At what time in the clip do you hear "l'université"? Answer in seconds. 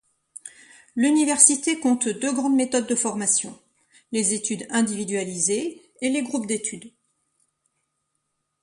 0.95-1.79